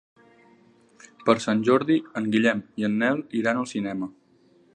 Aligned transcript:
Per 1.27 1.35
Sant 1.45 1.61
Jordi 1.69 1.99
en 2.21 2.31
Guillem 2.37 2.65
i 2.83 2.89
en 2.89 2.97
Nel 3.05 3.23
iran 3.43 3.61
al 3.63 3.71
cinema. 3.75 4.11